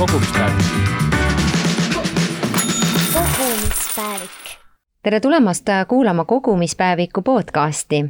[0.00, 0.64] kogumispäevik.
[3.12, 4.30] kogumispäevik.
[5.02, 8.04] tere tulemast kuulama Kogumispäeviku podcasti.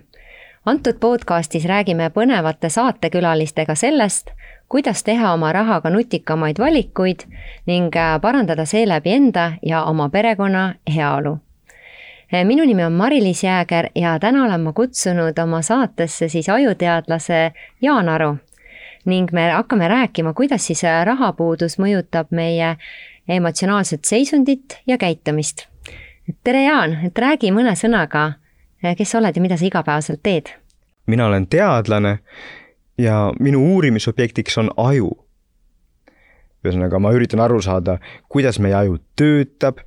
[0.67, 4.31] antud podcastis räägime põnevate saatekülalistega sellest,
[4.69, 7.21] kuidas teha oma rahaga nutikamaid valikuid
[7.67, 11.38] ning parandada seeläbi enda ja oma perekonna heaolu
[12.45, 18.09] minu nimi on Mari-Liis Jääger ja täna olen ma kutsunud oma saatesse siis ajuteadlase Jaan
[18.09, 18.36] Aru
[19.04, 22.77] ning me hakkame rääkima, kuidas siis äh, rahapuudus mõjutab meie
[23.28, 25.66] emotsionaalset seisundit ja käitumist.
[26.45, 28.32] tere, Jaan, et räägi mõne sõnaga,
[28.84, 30.52] äh, kes sa oled ja mida sa igapäevaselt teed?
[31.06, 32.18] mina olen teadlane
[32.98, 35.10] ja minu uurimisobjektiks on aju.
[36.64, 39.80] ühesõnaga, ma üritan aru saada, kuidas meie aju töötab,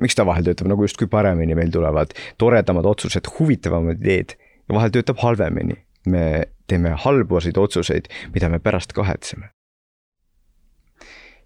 [0.00, 4.34] miks ta vahel töötab nagu justkui paremini, meil tulevad toredamad otsused, huvitavamad ideed
[4.68, 9.50] ja vahel töötab halvemini me teeme halbasid otsuseid, mida me pärast kahetseme.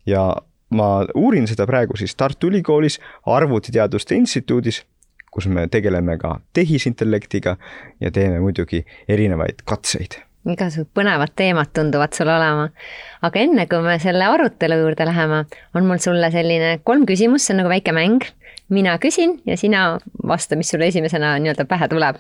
[0.07, 0.37] ja
[0.71, 4.83] ma uurin seda praegu siis Tartu Ülikoolis Arvutiteaduste Instituudis,
[5.31, 7.57] kus me tegeleme ka tehisintellektiga
[8.01, 12.71] ja teeme muidugi erinevaid katseid igasugused põnevad teemad tunduvad sul olema.
[13.23, 17.55] aga enne kui me selle arutelu juurde läheme, on mul sulle selline kolm küsimust, see
[17.55, 18.25] on nagu väike mäng.
[18.69, 22.17] mina küsin ja sina vasta, mis sulle esimesena nii-öelda pähe tuleb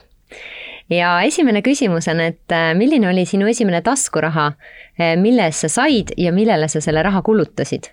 [0.91, 4.47] ja esimene küsimus on, et äh, milline oli sinu esimene taskuraha,
[5.01, 7.93] äh, mille eest sa said ja millele sa selle raha kulutasid?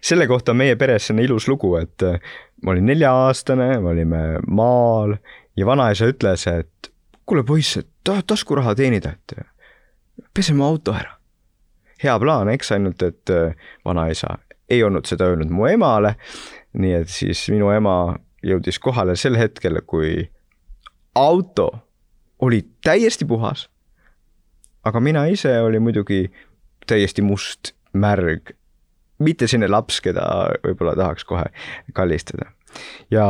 [0.00, 2.16] selle kohta on meie peres selline ilus lugu, et äh,
[2.64, 5.16] ma olin nelja-aastane, me olime maal
[5.56, 6.92] ja vanaisa ütles, et
[7.28, 9.36] kuule poiss, et tahad taskuraha teenida, et
[10.34, 11.18] peseme auto ära.
[12.02, 13.32] hea plaan, eks, ainult et
[13.84, 14.38] vanaisa
[14.70, 16.14] ei olnud seda öelnud mu emale.
[16.72, 20.30] nii et siis minu ema jõudis kohale sel hetkel, kui
[21.14, 21.70] auto
[22.40, 23.68] oli täiesti puhas.
[24.84, 26.32] aga mina ise olin muidugi
[26.86, 28.54] täiesti must, märg,
[29.18, 30.24] mitte selline laps, keda
[30.64, 31.44] võib-olla tahaks kohe
[31.92, 32.50] kallistada.
[33.10, 33.26] ja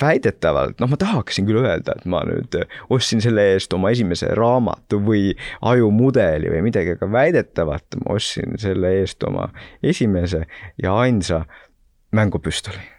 [0.00, 2.56] väidetavalt, noh, ma tahaksin küll öelda, et ma nüüd
[2.90, 5.30] ostsin selle eest oma esimese raamatu või
[5.62, 9.48] ajumudeli või midagi, aga väidetavalt ma ostsin selle eest oma
[9.82, 10.44] esimese
[10.82, 11.44] ja ainsa
[12.10, 12.95] mängupüstoli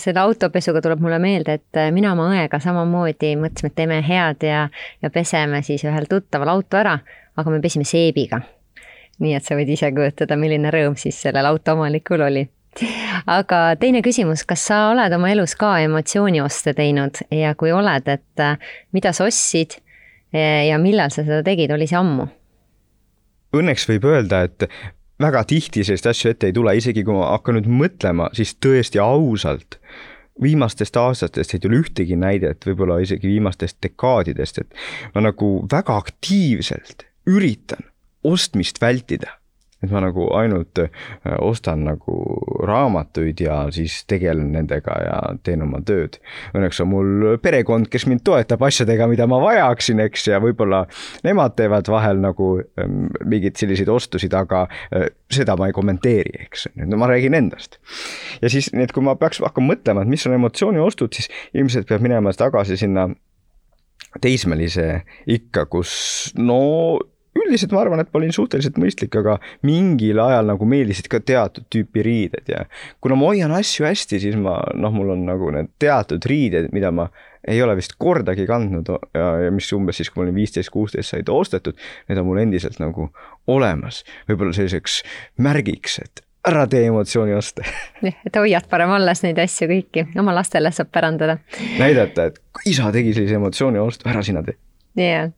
[0.00, 4.46] selle autopesuga tuleb mulle meelde, et äh, mina oma õega samamoodi mõtlesime, et teeme head
[4.46, 4.66] ja,
[5.02, 6.96] ja peseme siis ühel tuttaval auto ära,
[7.36, 8.42] aga me pesime seebiga.
[9.22, 12.46] nii et sa võid ise kujutada, milline rõõm siis sellel auto omanikul oli
[13.28, 18.40] aga teine küsimus, kas sa oled oma elus ka emotsioonioste teinud ja kui oled, et
[18.40, 18.56] äh,
[18.92, 19.78] mida sa ostsid
[20.32, 22.24] ja millal sa seda tegid, oli see ammu?
[23.52, 24.64] Õnneks võib öelda, et
[25.22, 29.00] väga tihti selliseid asju ette ei tule, isegi kui ma hakkan nüüd mõtlema, siis tõesti
[29.02, 29.78] ausalt
[30.42, 37.06] viimastest aastatest ei tule ühtegi näidet, võib-olla isegi viimastest dekaadidest, et ma nagu väga aktiivselt
[37.28, 37.84] üritan
[38.24, 39.36] ostmist vältida
[39.82, 40.90] et ma nagu ainult äh,
[41.42, 42.16] ostan nagu
[42.66, 46.18] raamatuid ja siis tegelen nendega ja teen oma tööd.
[46.56, 50.84] Õnneks on mul perekond, kes mind toetab asjadega, mida ma vajaksin, eks, ja võib-olla
[51.26, 56.68] nemad teevad vahel nagu ähm, mingeid selliseid ostusid, aga äh, seda ma ei kommenteeri, eks,
[56.86, 57.80] no ma räägin endast.
[58.42, 61.88] ja siis, nii et kui ma peaks hakkama mõtlema, et mis on emotsiooniostud, siis ilmselt
[61.90, 63.08] peab minema tagasi sinna
[64.20, 65.92] teismelise ikka, kus
[66.36, 66.60] no
[67.46, 71.66] üldiselt ma arvan, et ma olin suhteliselt mõistlik, aga mingil ajal nagu meeldisid ka teatud
[71.72, 72.64] tüüpi riided ja
[73.02, 76.92] kuna ma hoian asju hästi, siis ma noh, mul on nagu need teatud riided, mida
[76.94, 77.08] ma
[77.48, 81.14] ei ole vist kordagi kandnud ja, ja mis umbes siis, kui ma olin viisteist, kuusteist
[81.14, 83.10] said ostetud, need on mul endiselt nagu
[83.50, 84.02] olemas.
[84.30, 85.00] võib-olla selliseks
[85.42, 87.66] märgiks, et ära tee emotsioonioste.
[88.06, 91.38] jah, et hoiad parem alles neid asju kõiki, oma lastele saab pärandada.
[91.78, 94.58] näidata, et isa tegi sellise emotsiooniostu, ära sina tee
[94.98, 95.28] ja,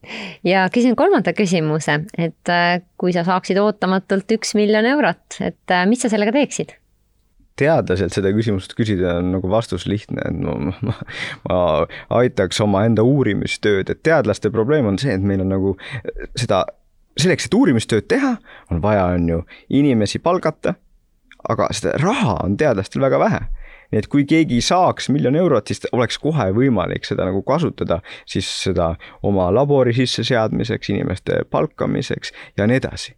[0.44, 5.84] ja küsin kolmanda küsimuse, et äh, kui sa saaksid ootamatult üks miljon eurot, et äh,
[5.90, 6.78] mis sa sellega teeksid?
[7.54, 10.94] teadlaselt seda küsimust küsida on nagu vastus lihtne, et ma, ma,
[11.46, 11.58] ma
[12.18, 15.76] aitaks omaenda uurimistööd, et teadlaste probleem on see, et meil on nagu
[16.34, 16.64] seda,
[17.14, 18.32] selleks, et uurimistööd teha,
[18.74, 19.38] on vaja, on ju,
[19.70, 20.74] inimesi palgata,
[21.46, 23.44] aga seda raha on teadlastel väga vähe
[23.94, 28.48] nii et kui keegi saaks miljon eurot, siis oleks kohe võimalik seda nagu kasutada siis
[28.64, 33.14] seda oma labori sisseseadmiseks, inimeste palkamiseks ja nii edasi.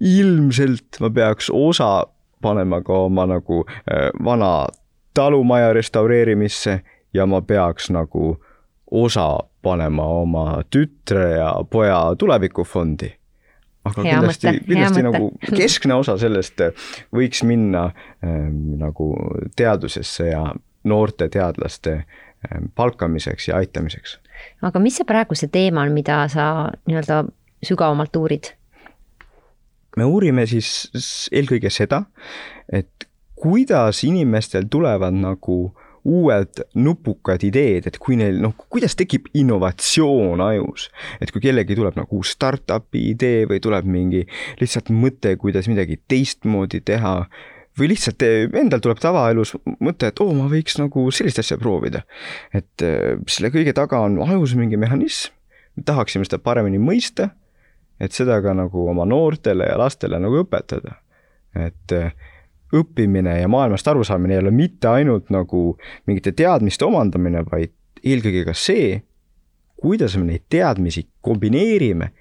[0.00, 2.06] ilmselt ma peaks osa
[2.42, 4.66] panema ka oma nagu äh, vana
[5.14, 6.80] talumaja restaureerimisse
[7.14, 8.36] ja ma peaks nagu
[8.90, 13.10] osa panema oma tütre ja poja tulevikufondi
[13.84, 17.88] aga hea kindlasti, kindlasti nagu keskne osa sellest äh, võiks minna
[18.24, 19.12] ähm, nagu
[19.56, 20.44] teadusesse ja
[20.88, 24.18] noorte teadlaste ähm, palkamiseks ja aitamiseks.
[24.62, 27.24] aga mis see praegu see teema on, mida sa nii-öelda
[27.62, 28.52] sügavamalt uurid?
[29.96, 32.04] me uurime siis eelkõige seda,
[32.72, 33.08] et
[33.42, 35.72] kuidas inimestel tulevad nagu
[36.04, 40.88] uued nupukad ideed, et kui neil noh, kuidas tekib innovatsioon ajus,
[41.22, 44.24] et kui kellelgi tuleb nagu uus startup'i idee või tuleb mingi
[44.60, 47.14] lihtsalt mõte, kuidas midagi teistmoodi teha
[47.78, 48.24] või lihtsalt
[48.58, 52.02] endal tuleb tavaelus mõte, et oo ma võiks nagu sellist asja proovida.
[52.52, 55.32] et äh, selle kõige taga on ajus mingi mehhanism,
[55.76, 57.30] me tahaksime seda paremini mõista,
[58.00, 60.98] et seda ka nagu oma noortele ja lastele nagu õpetada.
[61.54, 62.12] et äh,
[62.72, 65.76] õppimine ja maailmast arusaamine ei ole mitte ainult nagu
[66.06, 67.72] mingite teadmiste omandamine, vaid
[68.04, 69.02] eelkõige ka see,
[69.82, 72.12] kuidas me neid teadmisi kombineerime,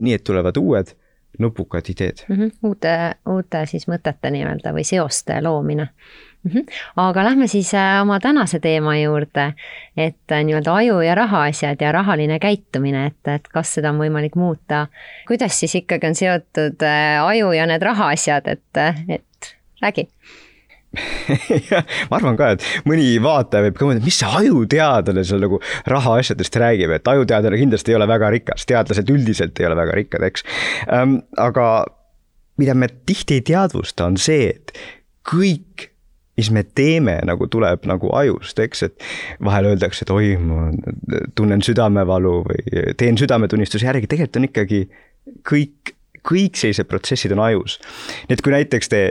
[0.00, 0.94] nii et tulevad uued
[1.38, 2.36] nupukad ideed mm.
[2.36, 2.50] -hmm.
[2.62, 5.88] uute, uute siis mõtete nii-öelda või seoste loomine
[6.44, 6.50] mm.
[6.50, 6.64] -hmm.
[6.96, 9.52] aga lähme siis äh, oma tänase teema juurde,
[9.96, 14.36] et äh, nii-öelda aju ja rahaasjad ja rahaline käitumine, et, et kas seda on võimalik
[14.36, 14.86] muuta.
[15.28, 19.24] kuidas siis ikkagi on seotud äh, aju ja need rahaasjad, et, et
[19.84, 20.08] räägi
[22.10, 25.60] ma arvan ka, et mõni vaataja võib ka mõelda, mis see ajuteadlane seal nagu
[25.90, 30.26] rahaasjadest räägib, et ajuteadlane kindlasti ei ole väga rikas, teadlased üldiselt ei ole väga rikkad,
[30.26, 30.46] eks
[30.90, 31.20] ähm,.
[31.38, 31.68] aga
[32.60, 34.74] mida me tihti ei teadvusta, on see, et
[35.30, 35.90] kõik
[36.40, 39.08] mis me teeme, nagu tuleb nagu ajust, eks, et
[39.44, 40.70] vahel öeldakse, et oi, ma
[41.36, 44.80] tunnen südamevalu või teen südametunnistuse järgi, tegelikult on ikkagi
[45.46, 45.92] kõik,
[46.26, 47.76] kõik sellised protsessid on ajus.
[48.28, 49.02] nii et kui näiteks te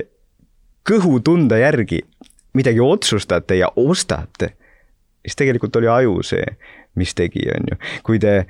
[0.87, 2.01] kõhutunde järgi
[2.53, 4.53] midagi otsustate ja ostate,
[5.25, 6.45] siis tegelikult oli aju see,
[6.95, 7.77] mis tegi, on ju.
[8.03, 8.45] kui te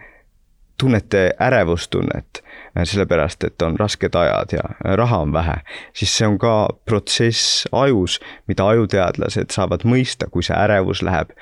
[0.79, 2.41] tunnete ärevustunnet,
[2.83, 5.57] sellepärast et on rasked ajad ja raha on vähe,
[5.93, 6.53] siis see on ka
[6.85, 11.35] protsess ajus, mida ajuteadlased saavad mõista, kui see ärevus läheb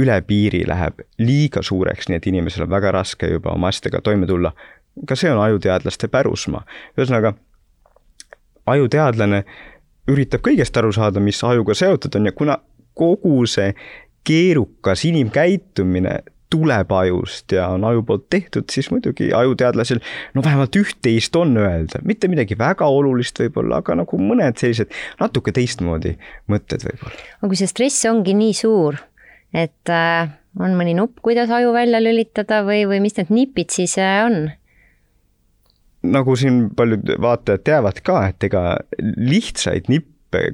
[0.00, 4.26] üle piiri, läheb liiga suureks, nii et inimesel on väga raske juba oma asjadega toime
[4.26, 4.54] tulla.
[5.06, 6.64] ka see on ajuteadlaste pärusmaa.
[6.96, 7.34] ühesõnaga,
[8.66, 9.44] ajuteadlane
[10.12, 12.58] üritab kõigest aru saada, mis ajuga seotud on ja kuna
[12.98, 13.72] kogu see
[14.26, 16.18] keerukas inimkäitumine
[16.50, 20.00] tuleb ajust ja on aju poolt tehtud, siis muidugi ajuteadlasel
[20.34, 24.90] no vähemalt üht-teist on öelda, mitte midagi väga olulist võib-olla, aga nagu mõned sellised
[25.22, 26.16] natuke teistmoodi
[26.50, 27.14] mõtted võib-olla.
[27.38, 28.98] aga kui see stress ongi nii suur,
[29.54, 33.94] et äh, on mõni nupp, kuidas aju välja lülitada või, või mis need nipid siis
[34.02, 34.50] äh, on?
[36.02, 38.64] Nagu siin paljud vaatajad teavad ka, et ega
[39.00, 40.08] lihtsaid nippe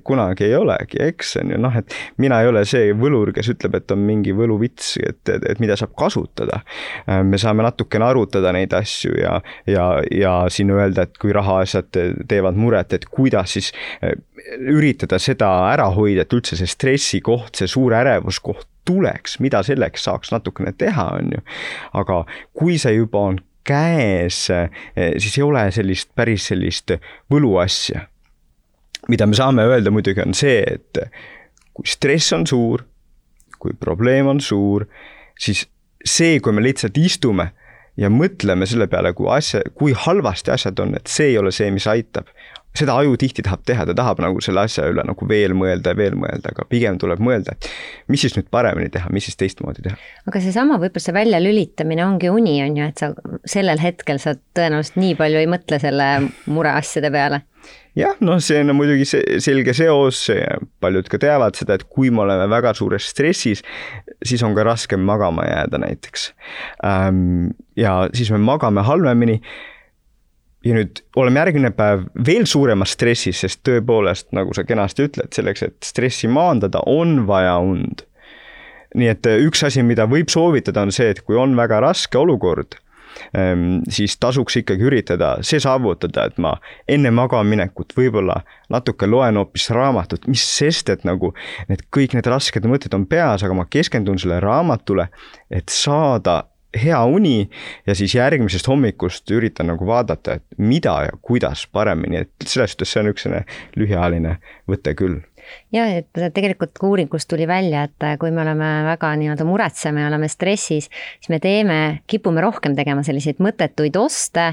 [0.08, 3.76] kunagi ei olegi, eks on ju noh, et mina ei ole see võlur, kes ütleb,
[3.76, 6.62] et on mingi võluvits, et, et, et mida saab kasutada.
[7.22, 9.36] me saame natukene arutada neid asju ja,
[9.68, 11.92] ja, ja siin öelda, et kui rahaasjad
[12.28, 14.16] teevad muret, et kuidas siis eh,
[14.56, 20.32] üritada seda ära hoida, et üldse see stressikoht, see suur ärevuskoht tuleks, mida selleks saaks
[20.32, 21.44] natukene teha, on ju.
[22.00, 22.22] aga
[22.56, 26.96] kui see juba on käes, eh, siis ei ole sellist päris sellist
[27.32, 28.06] võluasja.
[29.08, 30.98] mida me saame öelda muidugi on see, et
[31.74, 32.82] kui stress on suur,
[33.62, 34.86] kui probleem on suur,
[35.38, 35.66] siis
[36.04, 37.50] see, kui me lihtsalt istume
[37.96, 41.70] ja mõtleme selle peale, kui asja, kui halvasti asjad on, et see ei ole see,
[41.70, 42.26] mis aitab
[42.76, 45.98] seda aju tihti tahab teha, ta tahab nagu selle asja üle nagu veel mõelda ja
[45.98, 47.70] veel mõelda, aga pigem tuleb mõelda, et
[48.12, 49.98] mis siis nüüd paremini teha, mis siis teistmoodi teha.
[50.30, 53.12] aga seesama võib-olla see väljalülitamine ongi uni, on ju, et sa
[53.48, 56.08] sellel hetkel sa tõenäoliselt nii palju ei mõtle selle
[56.46, 57.42] mureasjade peale
[57.96, 60.26] jah, noh, see on muidugi see selge seos,
[60.82, 63.64] paljud ka teavad seda, et kui me oleme väga suures stressis,
[64.24, 66.28] siis on ka raskem magama jääda näiteks.
[67.76, 69.40] ja siis me magame halvemini
[70.66, 75.66] ja nüüd oleme järgmine päev veel suuremas stressis, sest tõepoolest, nagu sa kenasti ütled, selleks,
[75.66, 78.06] et stressi maandada, on vaja und.
[78.96, 82.16] nii et äh, üks asi, mida võib soovitada, on see, et kui on väga raske
[82.16, 82.78] olukord,
[83.36, 86.54] ähm, siis tasuks ikkagi üritada see saavutada, et ma
[86.88, 88.38] enne magamaminekut võib-olla
[88.72, 91.34] natuke loen hoopis raamatut, mis sest, et nagu
[91.68, 95.10] need kõik need rasked mõtted on peas, aga ma keskendun sellele raamatule,
[95.50, 96.44] et saada
[96.80, 97.48] hea uni
[97.86, 102.92] ja siis järgmisest hommikust üritan nagu vaadata, et mida ja kuidas paremini, et selles suhtes
[102.92, 103.44] see on üks selline
[103.76, 104.36] lühiajaline
[104.70, 105.22] võte küll.
[105.74, 110.28] Ja et tegelikult uuringust tuli välja, et kui me oleme väga nii-öelda muretseme ja oleme
[110.28, 111.78] stressis, siis me teeme,
[112.10, 114.48] kipume rohkem tegema selliseid mõttetuid oste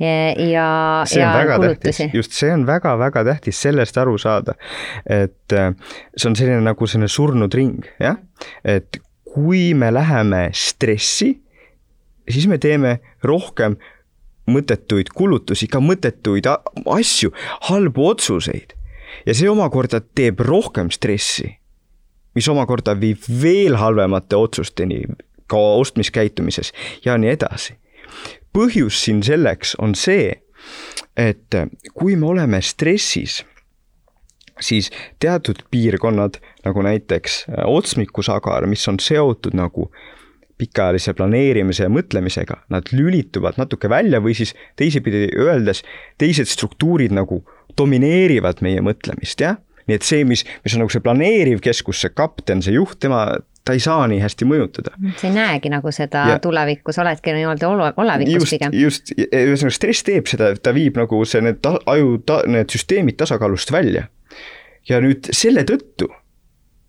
[0.00, 0.68] ja, ja,
[1.16, 2.10] ja kulutusi.
[2.14, 4.56] just see on väga-väga tähtis sellest aru saada,
[5.04, 5.74] et äh,
[6.16, 8.16] see on selline nagu selline surnud ring, jah,
[8.64, 9.00] et
[9.34, 11.34] kui me läheme stressi
[12.32, 13.76] siis me teeme rohkem
[14.50, 16.48] mõttetuid kulutusi, ka mõttetuid
[16.86, 17.32] asju,
[17.70, 18.74] halbu otsuseid.
[19.26, 21.58] ja see omakorda teeb rohkem stressi,
[22.34, 25.02] mis omakorda viib veel halvemate otsusteni
[25.50, 26.72] ka ostmiskäitumises
[27.04, 27.74] ja nii edasi.
[28.52, 30.34] põhjus siin selleks on see,
[31.16, 31.54] et
[31.94, 33.44] kui me oleme stressis,
[34.60, 39.90] siis teatud piirkonnad, nagu näiteks otsmikusagar, mis on seotud nagu
[40.60, 45.82] pikaajalise planeerimise ja mõtlemisega, nad lülituvad natuke välja või siis teisipidi öeldes,
[46.20, 47.42] teised struktuurid nagu
[47.78, 49.60] domineerivad meie mõtlemist, jah.
[49.88, 53.24] nii et see, mis, mis on nagu see planeeriv keskus, see kapten, see juht, tema,
[53.66, 54.94] ta ei saa nii hästi mõjutada.
[55.16, 58.76] sa ei näegi nagu seda ja, tulevikus, oledki nii-öelda olevikus just, pigem.
[58.76, 63.18] just, ühesõnaga stress teeb seda, ta viib nagu see, need ta, aju ta,, need süsteemid
[63.20, 64.08] tasakaalust välja.
[64.88, 66.10] ja nüüd selle tõttu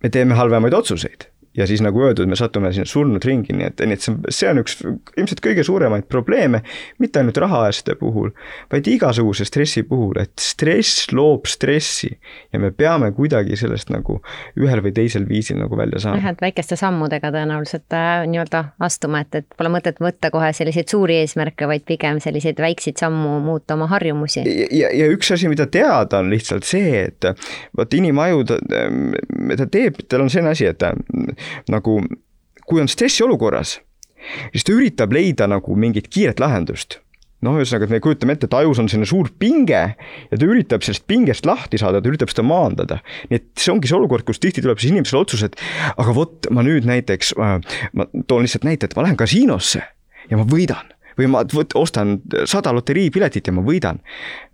[0.01, 3.81] me teeme halvemaid otsuseid ja siis nagu öeldud, me satume sinna surnud ringi, nii et,
[3.83, 4.77] nii et see, see on üks
[5.19, 6.61] ilmselt kõige suuremaid probleeme,
[7.01, 8.31] mitte ainult rahaasjade puhul,
[8.71, 12.11] vaid igasuguse stressi puhul, et stress loob stressi
[12.53, 14.21] ja me peame kuidagi sellest nagu
[14.59, 16.21] ühel või teisel viisil nagu välja saama.
[16.21, 20.87] jah, et väikeste sammudega tõenäoliselt äh, nii-öelda astuma, et, et pole mõtet võtta kohe selliseid
[20.91, 24.45] suuri eesmärke, vaid pigem selliseid väikseid sammu muuta oma harjumusi.
[24.47, 27.27] ja, ja üks asi, mida teada, on lihtsalt see, et
[27.77, 28.61] vot inimaju, ta,
[29.59, 30.95] ta teeb, tal on selline asi, et ta
[31.71, 31.99] nagu
[32.67, 33.79] kui on stressiolukorras,
[34.51, 37.01] siis ta üritab leida nagu mingit kiiret lahendust
[37.45, 40.85] noh, ühesõnaga, et me kujutame ette, et ajus on selline suur pinge ja ta üritab
[40.85, 42.99] sellest pingest lahti saada, ta üritab seda maandada.
[43.29, 45.57] nii et see ongi see olukord, kus tihti tuleb siis inimesel otsus, et
[45.95, 49.81] aga vot ma nüüd näiteks, ma toon lihtsalt näite, et ma lähen kasiinosse
[50.29, 52.19] ja ma võidan või ma võt, ostan
[52.49, 53.99] sada loteriipiletit ja ma võidan.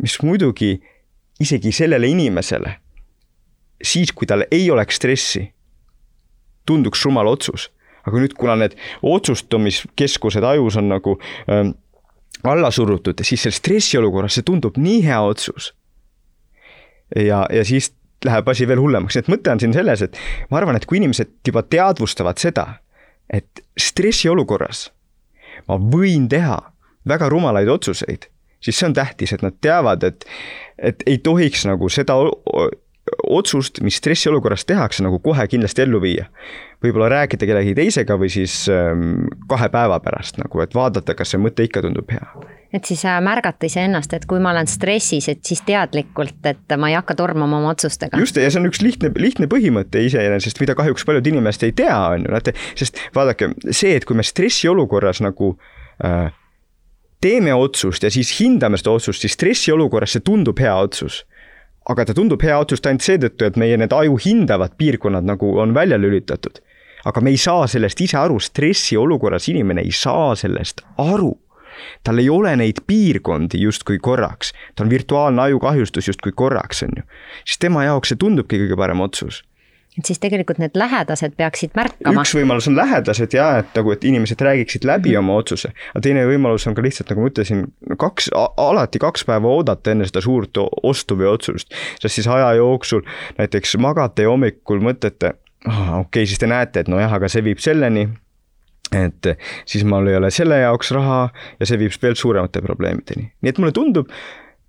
[0.01, 0.77] mis muidugi
[1.43, 2.71] isegi sellele inimesele,
[3.83, 5.43] siis kui tal ei oleks stressi
[6.67, 7.71] tunduks rumal otsus.
[8.07, 11.17] aga nüüd, kuna need otsustamiskeskused ajus on nagu
[11.51, 11.73] ähm,
[12.47, 15.73] alla surutud, siis selles stressiolukorras see tundub nii hea otsus.
[17.15, 17.91] ja, ja siis
[18.25, 20.17] läheb asi veel hullemaks, nii et mõte on siin selles, et
[20.51, 22.65] ma arvan, et kui inimesed juba teadvustavad seda,
[23.29, 24.87] et stressiolukorras
[25.67, 26.57] ma võin teha
[27.07, 28.27] väga rumalaid otsuseid,
[28.63, 30.25] siis see on tähtis, et nad teavad, et,
[30.77, 32.17] et ei tohiks nagu seda
[33.27, 36.27] otsust, mis stressiolukorras tehakse, nagu kohe kindlasti ellu viia.
[36.83, 41.41] võib-olla rääkida kellegi teisega või siis ähm, kahe päeva pärast nagu, et vaadata, kas see
[41.41, 42.27] mõte ikka tundub hea.
[42.73, 46.97] et siis märgata iseennast, et kui ma olen stressis, et siis teadlikult, et ma ei
[46.99, 48.19] hakka tormama oma otsustega.
[48.21, 51.97] just, ja see on üks lihtne, lihtne põhimõte iseenesest, mida kahjuks paljud inimesed ei tea,
[52.13, 55.55] on ju, näete, sest vaadake, see, et kui me stressiolukorras nagu
[56.05, 56.29] äh,
[57.21, 61.23] teeme otsust ja siis hindame seda otsust, siis stressiolukorras see tundub hea otsus
[61.89, 65.73] aga ta tundub hea otsus ainult seetõttu, et meie need aju hindavad piirkonnad nagu on
[65.73, 66.59] välja lülitatud.
[67.05, 71.37] aga me ei saa sellest ise aru, stressiolukorras inimene ei saa sellest aru.
[72.03, 77.03] tal ei ole neid piirkondi justkui korraks, ta on virtuaalne ajukahjustus justkui korraks, on ju.
[77.45, 79.43] siis tema jaoks see tundubki kõige parem otsus
[79.97, 82.21] et siis tegelikult need lähedased peaksid märkama.
[82.21, 85.19] üks võimalus on lähedased ja et nagu, et inimesed räägiksid läbi mm -hmm.
[85.19, 87.65] oma otsuse, aga teine võimalus on ka lihtsalt, nagu ma ütlesin,
[87.97, 91.73] kaks, alati kaks päeva oodata enne seda suurt ostu või otsust.
[91.99, 93.01] sest siis aja jooksul
[93.37, 95.33] näiteks magate ja hommikul mõtlete,
[95.65, 98.09] okei okay,, siis te näete, et nojah, aga see viib selleni,
[98.95, 103.31] et siis mul ei ole selle jaoks raha ja see viib veel suuremate probleemideni.
[103.41, 104.11] nii et mulle tundub,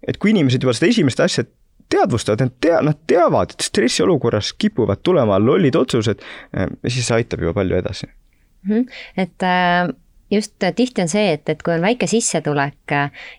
[0.09, 1.45] et kui inimesed juba seda esimest asja
[1.91, 7.47] teadvustavad, nad tea-, nad teavad, et stressiolukorras kipuvad tulema lollid otsused, ja siis see aitab
[7.47, 8.75] juba palju edasi mm.
[8.75, 8.85] -hmm.
[9.17, 9.97] et äh
[10.31, 12.93] just tihti on see, et, et kui on väike sissetulek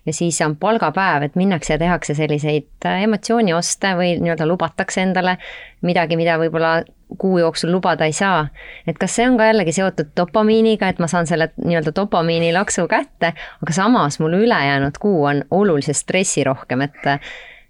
[0.06, 5.38] ja siis on palgapäev, et minnakse ja tehakse selliseid emotsioonioste või nii-öelda lubatakse endale
[5.86, 6.80] midagi, mida võib-olla
[7.18, 8.48] kuu jooksul lubada ei saa.
[8.88, 13.34] et kas see on ka jällegi seotud dopamiiniga, et ma saan selle nii-öelda dopamiinilaksu kätte,
[13.62, 17.06] aga samas mul ülejäänud kuu on oluliselt stressirohkem, et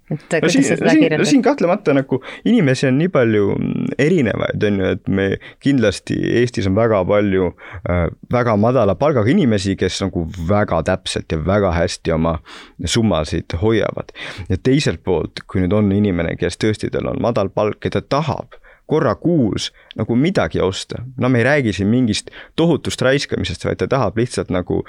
[0.09, 4.79] et no siin, siin, no siin kahtlemata nagu inimesi on nii palju mm, erinevaid, on
[4.81, 5.27] ju, et me
[5.63, 7.51] kindlasti Eestis on väga palju
[7.89, 12.37] äh, väga madala palgaga inimesi, kes nagu väga täpselt ja väga hästi oma
[12.85, 14.13] summasid hoiavad.
[14.49, 18.01] ja teiselt poolt, kui nüüd on inimene, kes tõesti, tal on madal palk ja ta
[18.01, 18.58] tahab
[18.89, 21.03] korra kuus nagu midagi osta.
[21.17, 24.81] no me ei räägi siin mingist tohutust raiskamisest, vaid ta tahab lihtsalt nagu,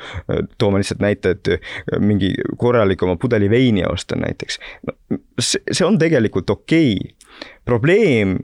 [0.59, 4.97] toome lihtsalt näite, et äh, mingi korralikuma pudeli veini osta näiteks no,.
[5.41, 7.51] see, see on tegelikult okei okay..
[7.65, 8.39] probleem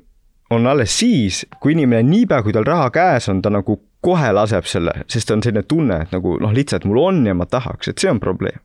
[0.51, 4.69] on alles siis, kui inimene niipea, kui tal raha käes on, ta nagu kohe laseb
[4.71, 7.99] selle, sest on selline tunne, et nagu noh, lihtsalt mul on ja ma tahaks, et
[7.99, 8.61] see on probleem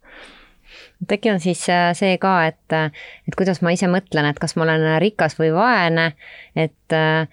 [1.01, 2.91] et äkki on siis äh, see ka, et, äh,
[3.27, 6.11] et kuidas ma ise mõtlen, et kas ma olen rikas või vaene,
[6.55, 7.25] et äh,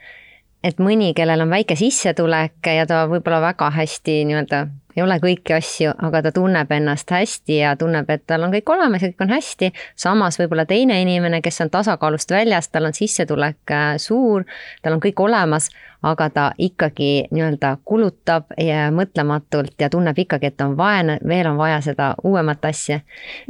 [0.65, 4.65] et mõni, kellel on väike sissetulek ja ta võib-olla väga hästi nii-öelda
[4.99, 8.73] ei ole kõiki asju, aga ta tunneb ennast hästi ja tunneb, et tal on kõik
[8.75, 9.71] olemas ja kõik on hästi.
[9.95, 14.45] samas võib-olla teine inimene, kes on tasakaalust väljas, tal on sissetulek suur,
[14.83, 15.71] tal on kõik olemas,
[16.03, 21.59] aga ta ikkagi nii-öelda kulutab ja mõtlematult ja tunneb ikkagi, et on vaene, veel on
[21.59, 23.01] vaja seda uuemat asja.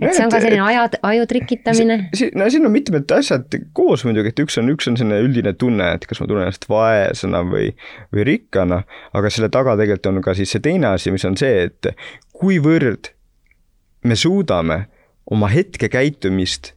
[0.01, 1.99] et see on ka selline aja, aju trikitamine.
[2.35, 5.93] no siin on mitmed asjad koos muidugi, et üks on, üks on selline üldine tunne,
[5.99, 7.75] et kas ma tunnen ennast vaesena või,
[8.15, 11.69] või rikkana, aga selle taga tegelikult on ka siis see teine asi, mis on see,
[11.69, 11.93] et
[12.39, 13.13] kuivõrd
[14.09, 14.87] me suudame
[15.29, 16.73] oma hetkekäitumist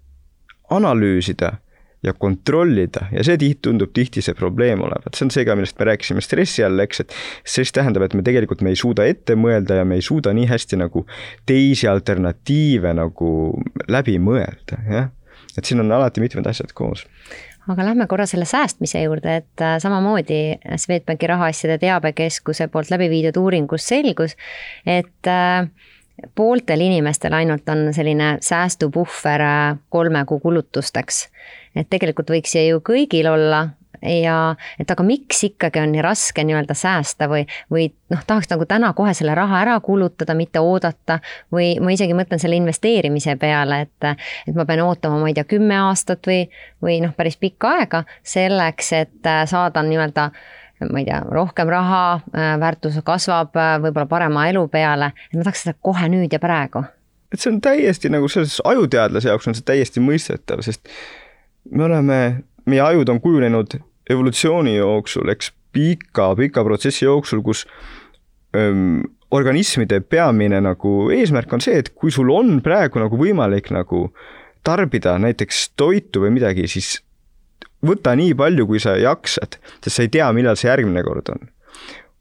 [0.71, 1.55] analüüsida
[2.03, 3.05] ja kontrollida.
[3.13, 6.23] Ja see tihti tundub tihti see probleem olevat, see on see ka, millest me rääkisime
[6.25, 9.85] stressi all, eks, et stress tähendab, et me tegelikult me ei suuda ette mõelda ja
[9.87, 11.05] me ei suuda nii hästi nagu
[11.49, 13.31] teisi alternatiive nagu
[13.91, 15.11] läbi mõelda, jah.
[15.57, 17.05] et siin on alati mitmed asjad koos.
[17.69, 23.37] Aga lähme korra selle säästmise juurde, et äh, samamoodi Swedbanki rahaasjade teabekeskuse poolt läbi viidud
[23.37, 24.33] uuringus selgus,
[24.89, 25.69] et äh,
[26.35, 31.29] pooltel inimestel ainult on selline säästupuhver äh, kolme kuu kulutusteks.
[31.75, 33.69] et tegelikult võiks see ju kõigil olla
[34.01, 38.65] ja et aga miks ikkagi on nii raske nii-öelda säästa või, või noh, tahaks nagu
[38.65, 41.19] täna kohe selle raha ära kulutada, mitte oodata.
[41.53, 44.09] või ma isegi mõtlen selle investeerimise peale, et,
[44.47, 46.47] et ma pean ootama, ma ei tea, kümme aastat või,
[46.81, 50.31] või noh, päris pikka aega selleks, et saada nii-öelda
[50.89, 55.45] ma ei tea, rohkem raha, äh, väärtus kasvab, äh, võib-olla parema elu peale, et ma
[55.45, 56.83] tahaks seda kohe nüüd ja praegu.
[57.31, 60.89] et see on täiesti nagu selles ajuteadlase jaoks on see täiesti mõistetav, sest
[61.71, 62.19] me oleme,
[62.65, 63.77] meie ajud on kujunenud
[64.09, 67.63] evolutsiooni jooksul, eks pika-pika protsessi jooksul, kus
[68.57, 74.09] öm, organismide peamine nagu eesmärk on see, et kui sul on praegu nagu võimalik nagu
[74.67, 76.97] tarbida näiteks toitu või midagi, siis
[77.85, 81.49] võta nii palju, kui sa jaksad, sest sa ei tea, millal see järgmine kord on.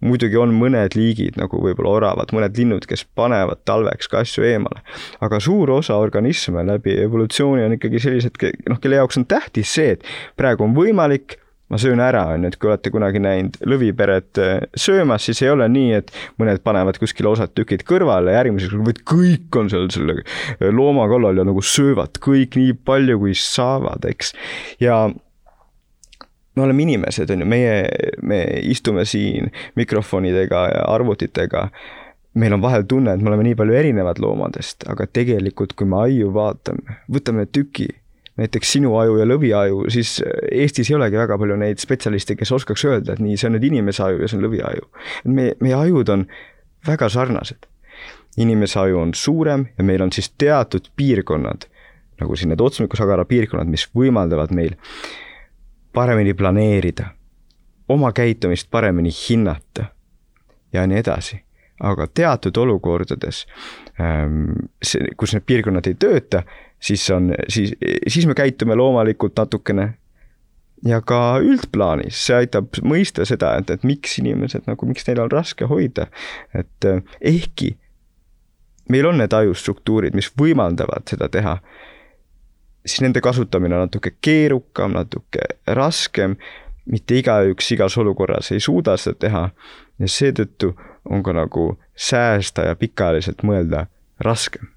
[0.00, 4.80] muidugi on mõned liigid nagu võib-olla oravad, mõned linnud, kes panevad talveks ka asju eemale.
[5.20, 9.98] aga suur osa organisme läbi evolutsiooni on ikkagi sellised, noh, kelle jaoks on tähtis see,
[9.98, 10.04] et
[10.40, 11.36] praegu on võimalik
[11.70, 15.52] ma söön ära, on ju, et kui olete kunagi näinud lõviperet äh, söömas, siis ei
[15.52, 20.18] ole nii, et mõned panevad kuskile osad tükid kõrvale, järgmiseks, vaid kõik on seal selle
[20.74, 24.34] looma kallal ja nagu söövad kõik nii palju, kui saavad, eks.
[24.82, 25.04] ja
[26.60, 27.80] me oleme inimesed, on ju, meie,
[28.22, 31.68] me istume siin mikrofonidega ja arvutitega.
[32.34, 35.96] meil on vahel tunne, et me oleme nii palju erinevad loomadest, aga tegelikult, kui me
[36.04, 37.88] aiu vaatame, võtame tüki,
[38.38, 40.20] näiteks sinu aju ja lõvi aju, siis
[40.52, 43.66] Eestis ei olegi väga palju neid spetsialiste, kes oskaks öelda, et nii, see on nüüd
[43.66, 44.86] inimese aju ja see on lõvi aju.
[45.24, 46.24] me, meie ajud on
[46.86, 47.66] väga sarnased.
[48.38, 51.66] inimese aju on suurem ja meil on siis teatud piirkonnad,
[52.20, 54.78] nagu siin need otsmikusagara piirkonnad, mis võimaldavad meil
[55.92, 57.06] paremini planeerida,
[57.88, 59.84] oma käitumist paremini hinnata
[60.72, 61.44] ja nii edasi.
[61.80, 63.46] aga teatud olukordades,
[64.00, 64.50] ähm,
[65.16, 66.42] kus need piirkonnad ei tööta,
[66.76, 67.72] siis on, siis,
[68.08, 69.86] siis me käitume loomulikult natukene
[70.84, 75.32] ja ka üldplaanis, see aitab mõista seda, et, et miks inimesed nagu, miks neil on
[75.32, 76.10] raske hoida.
[76.52, 77.78] et ehkki
[78.90, 81.58] meil on need ajustruktuurid, mis võimaldavad seda teha,
[82.90, 86.36] siis nende kasutamine on natuke keerukam, natuke raskem,
[86.90, 89.46] mitte igaüks igas olukorras ei suuda seda teha.
[90.00, 90.72] Ja seetõttu
[91.04, 93.84] on ka nagu säästa ja pikaajaliselt mõelda
[94.24, 94.70] raskem.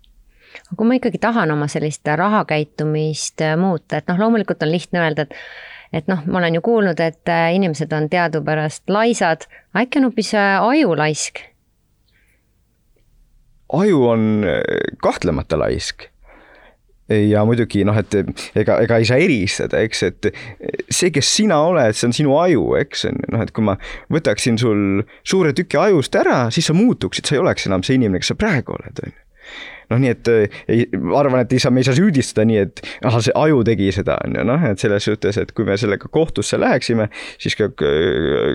[0.68, 5.02] Aga kui ma ikkagi tahan oma sellist rahakäitumist äh, muuta, et noh, loomulikult on lihtne
[5.02, 5.38] öelda, et
[5.94, 9.48] et noh, ma olen ju kuulnud, et äh, inimesed on teadupärast laisad,
[9.78, 11.44] äkki on hoopis äh, aju laisk?
[13.74, 14.46] aju on
[15.02, 16.13] kahtlemata laisk
[17.10, 18.16] ja muidugi noh, et
[18.56, 20.30] ega, ega ei saa eristada, eks, et
[20.88, 23.76] see, kes sina oled, see on sinu aju, eks, noh, et kui ma
[24.14, 28.24] võtaksin sul suure tüki ajust ära, siis sa muutuksid, sa ei oleks enam see inimene,
[28.24, 29.20] kes sa praegu oled, on ju.
[29.92, 30.86] Noh, nii et ei,
[31.20, 34.16] arvan, et ei saa, me ei saa süüdistada nii, et ahah, see aju tegi seda,
[34.24, 37.10] on ju, noh, et selles suhtes, et kui me sellega kohtusse läheksime,
[37.42, 37.68] siis ka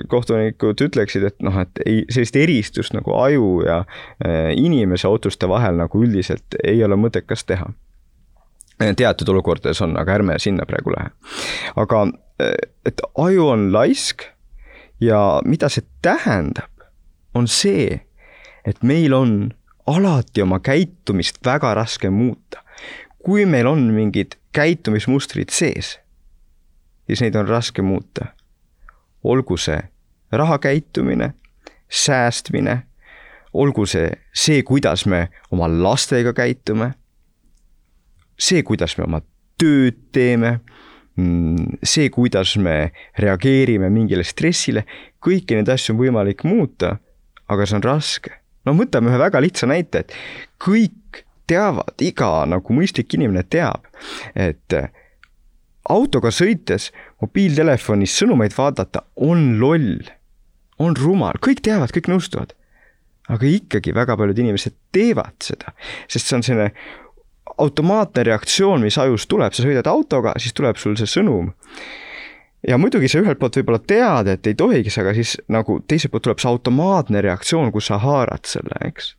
[0.09, 5.77] kohtunikud ütleksid, et noh, et ei, sellist eristust nagu aju ja äh, inimese otsuste vahel
[5.79, 7.69] nagu üldiselt ei ole mõttekas teha
[8.95, 11.11] teatud olukordades on, aga ärme sinna praegu lähe.
[11.75, 12.07] aga
[12.85, 14.23] et aju on laisk
[15.01, 16.71] ja mida see tähendab,
[17.35, 17.99] on see,
[18.65, 19.51] et meil on
[19.87, 22.63] alati oma käitumist väga raske muuta.
[23.23, 25.99] kui meil on mingid käitumismustrid sees,
[27.07, 28.25] siis neid on raske muuta.
[29.23, 29.81] olgu see
[30.31, 31.33] raha käitumine,
[31.89, 32.83] säästmine,
[33.53, 36.93] olgu see see, kuidas me oma lastega käitume
[38.39, 39.21] see, kuidas me oma
[39.59, 40.59] tööd teeme,
[41.19, 44.85] mm, see, kuidas me reageerime mingile stressile,
[45.23, 46.97] kõiki neid asju on võimalik muuta,
[47.49, 48.35] aga see on raske.
[48.65, 50.13] no võtame ühe väga lihtsa näite, et
[50.61, 53.87] kõik teavad, iga nagu mõistlik inimene teab,
[54.35, 54.75] et
[55.89, 56.91] autoga sõites
[57.23, 59.97] mobiiltelefonis sõnumeid vaadata on loll
[60.79, 62.55] on rumal, kõik teavad, kõik nõustuvad.
[63.29, 65.75] aga ikkagi väga paljud inimesed teevad seda,
[66.09, 66.71] sest see on selline
[67.59, 71.51] automaatne reaktsioon, mis ajus tuleb, sa sõidad autoga, siis tuleb sul see sõnum.
[72.67, 76.27] ja muidugi sa ühelt poolt võib-olla tead, et ei tohiks, aga siis nagu teiselt poolt
[76.27, 79.13] tuleb see automaatne reaktsioon, kus sa haarad selle, eks.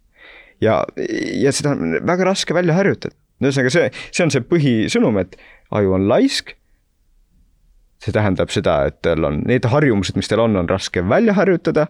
[0.60, 0.82] ja,
[1.40, 3.16] ja seda on väga raske välja harjutada.
[3.40, 5.36] ühesõnaga, see, see on see põhisõnum, et
[5.70, 6.56] aju on laisk.
[8.00, 11.86] see tähendab seda, et tal on need harjumused, mis tal on, on raske välja harjutada.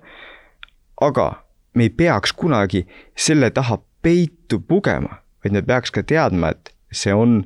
[1.01, 1.33] aga
[1.75, 2.87] me ei peaks kunagi
[3.17, 7.43] selle taha peitu pugema vaid me peaks ka teadma, et see on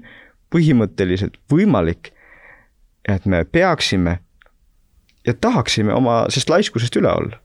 [0.55, 2.13] põhimõtteliselt võimalik.
[3.09, 4.19] et me peaksime
[5.27, 7.41] ja tahaksime oma sellest laiskusest üle olla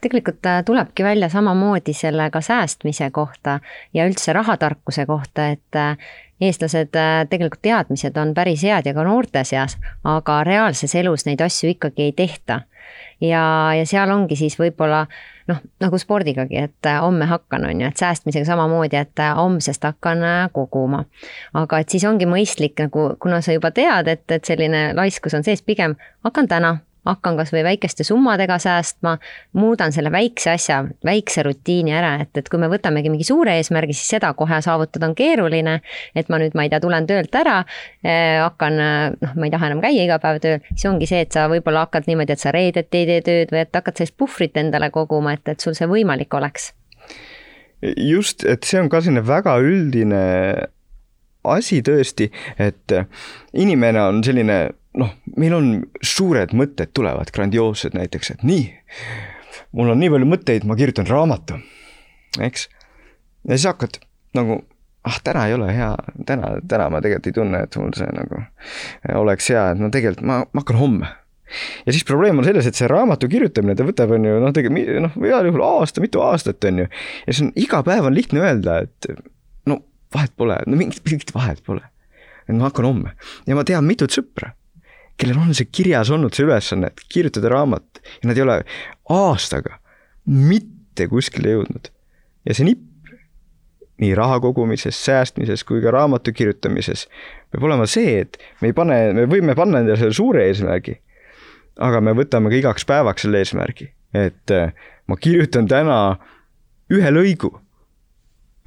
[0.00, 3.60] tegelikult äh, tulebki välja samamoodi selle ka säästmise kohta
[3.94, 5.96] ja üldse rahatarkuse kohta, et äh,
[6.40, 11.40] eestlased äh, tegelikult teadmised on päris head ja ka noorte seas, aga reaalses elus neid
[11.44, 12.62] asju ikkagi ei tehta.
[13.20, 15.06] ja, ja seal ongi siis võib-olla
[15.50, 19.84] noh, nagu spordigagi, et äh, homme hakkan, on ju, et säästmisega samamoodi, et äh, homsest
[19.84, 21.04] hakkan äh, koguma.
[21.54, 25.46] aga et siis ongi mõistlik nagu, kuna sa juba tead, et, et selline laiskus on
[25.46, 29.16] sees, pigem hakkan täna hakkan kasvõi väikeste summadega säästma,
[29.56, 33.96] muudan selle väikse asja, väikse rutiini ära, et, et kui me võtamegi mingi suure eesmärgi,
[33.96, 35.80] siis seda kohe saavutada on keeruline.
[36.14, 37.60] et ma nüüd, ma ei tea, tulen töölt ära
[38.04, 38.80] eh,, hakkan,
[39.20, 41.86] noh, ma ei taha enam käia iga päev tööl, siis ongi see, et sa võib-olla
[41.86, 45.34] hakkad niimoodi, et sa reedeti ei tee tööd või et hakkad sellist puhvrit endale koguma,
[45.38, 46.72] et, et sul see võimalik oleks.
[47.96, 50.20] just, et see on ka selline väga üldine
[51.48, 52.28] asi tõesti,
[52.60, 52.92] et
[53.56, 54.58] inimene on selline
[55.00, 55.70] noh, meil on
[56.04, 58.66] suured mõtted tulevad, grandioossed näiteks, et nii,
[59.76, 61.60] mul on nii palju mõtteid, ma kirjutan raamatu,
[62.42, 62.68] eks.
[63.48, 64.00] ja siis hakkad
[64.36, 64.60] nagu,
[65.08, 65.94] ah, täna ei ole hea,
[66.28, 68.44] täna, täna ma tegelikult ei tunne, et mul see nagu
[69.22, 71.10] oleks hea, et no tegelikult ma, ma hakkan homme
[71.86, 75.02] ja siis probleem on selles, et see raamatu kirjutamine, ta võtab, on ju, noh, tegelikult
[75.06, 76.86] noh, heal juhul aasta, mitu aastat, on ju.
[77.26, 79.10] ja see on, iga päev on lihtne öelda, et
[79.70, 79.80] no
[80.14, 81.82] vahet pole, no mingit, mingit vahet pole.
[82.46, 83.14] et ma hakkan homme
[83.46, 84.54] ja ma tean mitut sõpra
[85.20, 88.60] kellel on see kirjas olnud, see ülesanne, et kirjutada raamat ja nad ei ole
[89.12, 89.78] aastaga
[90.30, 91.90] mitte kuskile jõudnud.
[92.48, 92.86] ja see nipp
[94.00, 97.04] nii raha kogumises, säästmises kui ka raamatu kirjutamises
[97.52, 100.96] peab olema see, et me ei pane, me võime panna endale selle suure eesmärgi,
[101.84, 104.72] aga me võtame ka igaks päevaks selle eesmärgi, et äh,
[105.10, 105.98] ma kirjutan täna
[106.90, 107.52] ühe lõigu,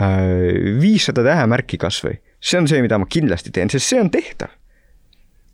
[0.04, 4.13] äh, viissada tähemärki kas või, see on see, mida ma kindlasti teen, sest see on
[4.13, 4.54] tehtav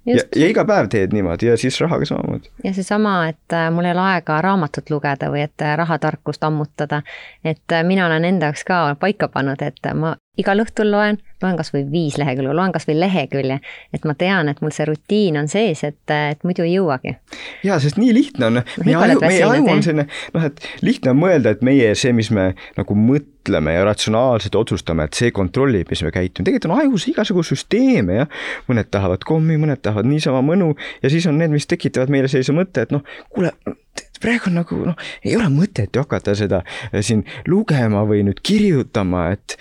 [0.05, 2.49] ja, ja iga päev teed niimoodi ja siis rahaga samamoodi.
[2.63, 7.01] ja seesama, et äh, mul ei ole aega raamatut lugeda või et äh, rahatarkust ammutada,
[7.43, 11.57] et äh, mina olen enda jaoks ka paika pannud, et ma igal õhtul loen, loen
[11.59, 13.59] kas või viis lehekülge, loen kas või lehekülje,
[13.95, 17.15] et ma tean, et mul see rutiin on sees, et, et muidu ei jõuagi.
[17.65, 21.21] jaa, sest nii lihtne on, meie aju, meie aju on selline noh, et lihtne on
[21.23, 26.05] mõelda, et meie, see, mis me nagu mõtleme ja ratsionaalselt otsustame, et see kontrollib, mis
[26.05, 30.71] me käitume, tegelikult on ajus igasugu süsteeme jah, mõned tahavad kommi, mõned tahavad niisama mõnu
[31.03, 33.55] ja siis on need, mis tekitavad meile sellise mõtte, et noh, kuule,
[34.21, 39.29] praegu nagu noh, ei ole mõtet ju hakata seda äh, siin lugema või nüüd kirjutama,
[39.35, 39.55] et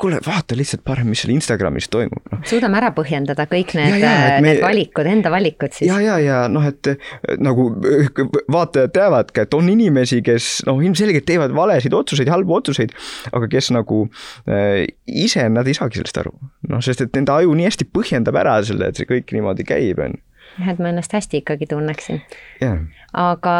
[0.00, 2.40] kuule, vaata lihtsalt parem, mis seal Instagramis toimub no..
[2.48, 4.48] suudame ära põhjendada kõik need, äh, me...
[4.48, 5.88] need valikud, enda valikud siis.
[5.90, 7.70] ja, ja, ja noh, et äh, nagu
[8.52, 12.94] vaatajad teavadki, et on inimesi, kes noh, ilmselgelt teevad valesid otsuseid, halbu otsuseid,
[13.32, 14.04] aga kes nagu
[14.48, 16.34] äh, ise, nad ei saagi sellest aru.
[16.70, 20.00] noh, sest et nende aju nii hästi põhjendab ära selle, et see kõik niimoodi käib,
[20.04, 20.22] on ju
[20.62, 22.22] et ma ennast hästi ikkagi tunneksin.
[22.62, 22.86] Yeah..
[23.12, 23.56] aga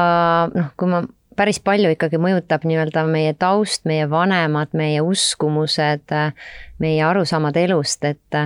[0.54, 1.02] noh, kui ma
[1.36, 6.14] päris palju ikkagi mõjutab nii-öelda meie taust, meie vanemad, meie uskumused,
[6.78, 8.40] meie arusaamad elust, et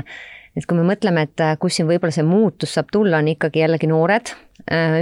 [0.59, 3.87] et kui me mõtleme, et kus siin võib-olla see muutus saab tulla, on ikkagi jällegi
[3.91, 4.33] noored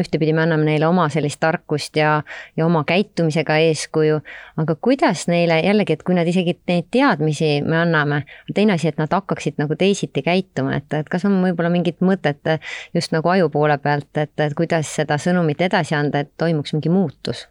[0.01, 2.21] ühtepidi me anname neile oma sellist tarkust ja,
[2.57, 4.21] ja oma käitumisega eeskuju,
[4.63, 8.23] aga kuidas neile jällegi, et kui nad isegi neid teadmisi me anname,
[8.55, 12.57] teine asi, et nad hakkaksid nagu teisiti käituma, et, et kas on võib-olla mingit mõtet
[12.95, 16.93] just nagu aju poole pealt, et, et kuidas seda sõnumit edasi anda, et toimuks mingi
[16.93, 17.47] muutus?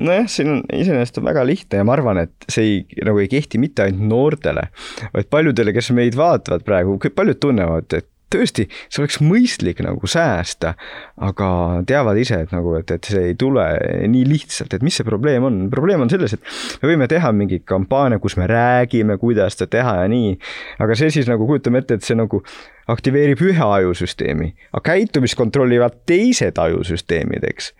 [0.00, 3.28] nojah, siin on iseenesest on väga lihtne ja ma arvan, et see ei, nagu ei
[3.28, 4.64] kehti mitte ainult noortele,
[5.12, 10.74] vaid paljudele, kes meid vaatavad praegu, paljud tunnevad, et tõesti, see oleks mõistlik nagu säästa,
[11.22, 11.48] aga
[11.88, 13.64] teavad ise, et nagu, et, et see ei tule
[14.12, 17.66] nii lihtsalt, et mis see probleem on, probleem on selles, et me võime teha mingeid
[17.68, 20.36] kampaania, kus me räägime, kuidas seda teha ja nii,
[20.82, 22.42] aga see siis nagu kujutame ette, et see nagu
[22.90, 27.70] aktiveerib ühe ajusüsteemi, aga käitumist kontrollivad teised ajusüsteemid, eks.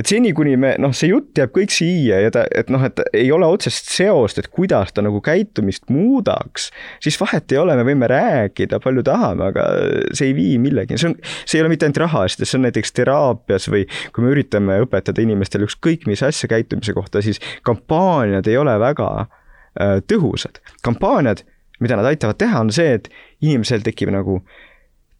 [0.00, 3.00] et seni, kuni me, noh, see jutt jääb kõik siia ja ta, et noh, et
[3.16, 6.70] ei ole otsest seost, et kuidas ta nagu käitumist muudaks,
[7.04, 9.66] siis vahet ei ole, me võime rääkida palju tahame, aga
[10.12, 12.94] see ei vii millegi, see on, see ei ole mitte ainult rahaasjades, see on näiteks
[12.98, 18.58] teraapias või kui me üritame õpetada inimestele ükskõik mis asja käitumise kohta, siis kampaaniad ei
[18.58, 20.58] ole väga äh, tõhusad.
[20.82, 21.44] kampaaniad
[21.82, 23.10] mida nad aitavad teha, on see, et
[23.44, 24.40] inimesel tekib nagu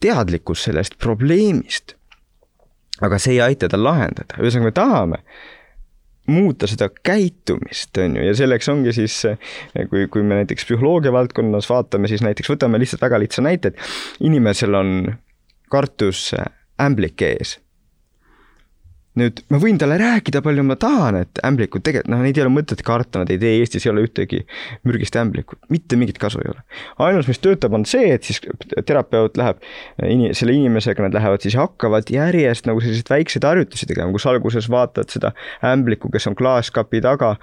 [0.03, 1.94] teadlikkus sellest probleemist.
[3.01, 5.18] aga see ei aita tal lahendada, ühesõnaga me tahame
[6.29, 9.21] muuta seda käitumist, on ju, ja selleks ongi siis,
[9.88, 14.27] kui, kui me näiteks psühholoogia valdkonnas vaatame, siis näiteks võtame lihtsalt väga lihtsa näite, et
[14.29, 14.92] inimesel on
[15.73, 16.33] kartus
[16.83, 17.57] ämblik ees
[19.19, 22.53] nüüd ma võin talle rääkida, palju ma tahan, et ämblikud tegelikult, noh, neid ei ole
[22.55, 24.45] mõtet karta, nad ei tee, Eestis ei ole ühtegi
[24.89, 26.65] mürgist ämblikut, mitte mingit kasu ei ole.
[27.09, 28.41] ainus, mis töötab, on see, et siis
[28.89, 29.63] terapeut läheb
[30.07, 34.71] ini-, selle inimesega, nad lähevad siis, hakkavad järjest nagu selliseid väikseid harjutusi tegema, kus alguses
[34.73, 35.35] vaatad seda
[35.67, 37.35] ämblikku, kes on klaaskapi taga,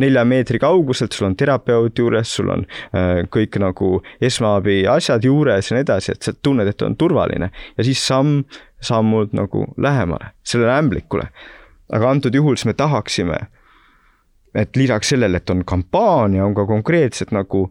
[0.00, 2.64] nelja meetri kauguselt, sul on terapeut juures, sul on
[2.96, 7.50] äh, kõik nagu esmaabi asjad juures ja nii edasi, et sa tunned, et on turvaline
[7.52, 8.42] ja siis samm
[8.80, 11.28] sammud nagu lähemale sellele ämblikule.
[11.92, 13.38] aga antud juhul siis me tahaksime,
[14.54, 17.64] et lisaks sellele, et on kampaania, on ka konkreetsed nagu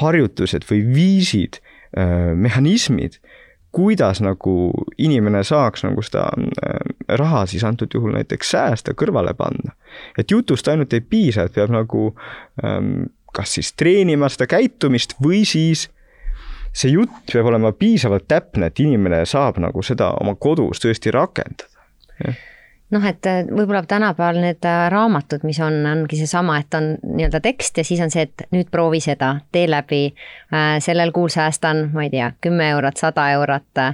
[0.00, 1.60] harjutused või viisid,
[1.96, 3.20] äh, mehhanismid,
[3.76, 6.78] kuidas nagu inimene saaks nagu seda äh,
[7.20, 9.74] raha siis antud juhul näiteks säästa, kõrvale panna.
[10.18, 12.08] et jutust ainult ei piisa, et peab nagu
[12.64, 15.90] ähm, kas siis treenima seda käitumist või siis
[16.76, 21.68] see jutt peab olema piisavalt täpne, et inimene saab nagu seda oma kodus tõesti rakendada.
[22.94, 27.40] Noh, et äh, võib-olla tänapäeval need äh, raamatud, mis on, ongi seesama, et on nii-öelda
[27.44, 30.04] tekst ja siis on see, et nüüd proovi seda, tee läbi,
[30.54, 33.84] äh, sellel kuul säästan, ma ei tea, kümme eurot, sada eurot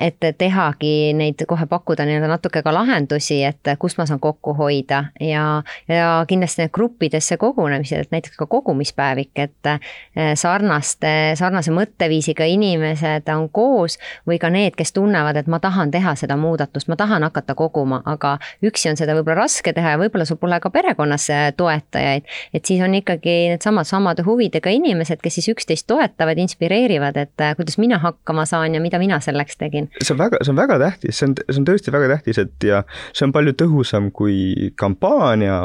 [0.00, 5.04] et tehagi neid, kohe pakkuda nii-öelda natuke ka lahendusi, et kust ma saan kokku hoida
[5.20, 12.46] ja, ja kindlasti need gruppidesse kogunemised, et näiteks ka kogumispäevik, et eh, sarnaste, sarnase mõtteviisiga
[12.48, 13.98] inimesed on koos
[14.28, 18.02] või ka need, kes tunnevad, et ma tahan teha seda muudatust, ma tahan hakata koguma,
[18.06, 22.28] aga üksi on seda võib-olla raske teha ja võib-olla sul pole ka perekonnas toetajaid.
[22.54, 27.54] et siis on ikkagi needsamad samade huvidega inimesed, kes siis üksteist toetavad, inspireerivad, et eh,
[27.56, 30.02] kuidas mina hakkama saan ja mida mina selleks tegin tegin.
[30.02, 32.66] see on väga, see on väga tähtis, see on, see on tõesti väga tähtis, et
[32.66, 35.62] ja see on palju tõhusam kui kampaania,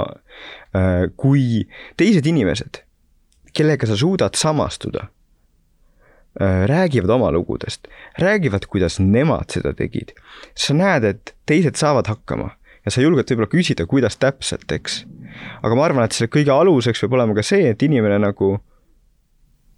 [0.78, 1.66] äh, kui
[2.00, 2.84] teised inimesed,
[3.54, 5.08] kellega sa suudad samastuda,
[6.42, 7.88] äh, räägivad oma lugudest,
[8.22, 10.14] räägivad, kuidas nemad seda tegid.
[10.56, 12.54] sa näed, et teised saavad hakkama
[12.86, 15.04] ja sa julged võib-olla küsida, kuidas täpselt, eks.
[15.64, 18.58] aga ma arvan, et selle kõige aluseks peab olema ka see, et inimene nagu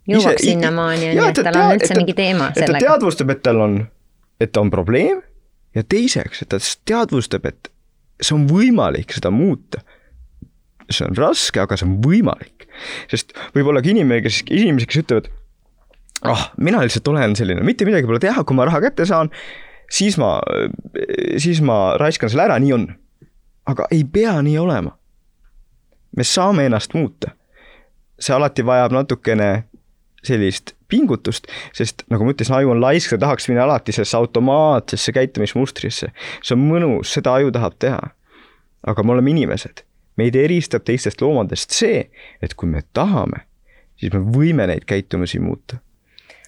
[0.10, 2.78] jõuaks sinnamaani, on ju, et tal on üldse mingi teema sellega.
[2.78, 3.78] et ta teadvustab, et tal on
[4.41, 5.21] et on probleem
[5.76, 7.71] ja teiseks, et ta teadvustab, et
[8.21, 9.84] see on võimalik seda muuta.
[10.89, 12.67] see on raske, aga see on võimalik.
[13.12, 15.30] sest võib olla ka inimene, kes, inimesed, kes ütlevad,
[16.24, 19.32] ah oh,, mina lihtsalt olen selline, mitte midagi pole teha, kui ma raha kätte saan,
[19.91, 20.38] siis ma,
[21.41, 22.88] siis ma raiskan selle ära, nii on.
[23.65, 24.98] aga ei pea nii olema.
[26.15, 27.34] me saame ennast muuta.
[28.19, 29.65] see alati vajab natukene
[30.28, 35.14] sellist pingutust, sest nagu ma ütlesin, aju on laisk, ta tahaks minna alati sellesse automaatsesse
[35.16, 36.12] käitumismustrisse.
[36.42, 38.02] see on mõnus, seda aju tahab teha.
[38.86, 39.82] aga me oleme inimesed,
[40.18, 42.06] meid eristab teistest loomadest see,
[42.42, 43.46] et kui me tahame,
[43.98, 45.82] siis me võime neid käitumusi muuta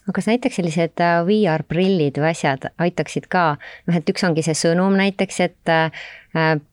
[0.07, 3.57] aga kas näiteks sellised äh, VR-prillid või asjad aitaksid ka,
[3.89, 6.05] noh et üks ongi see sõnum näiteks, et äh,